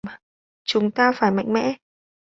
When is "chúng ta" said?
0.63-1.11